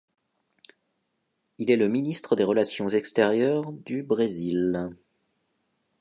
[1.59, 4.95] Il est le Ministre des relations extérieures du Brésil.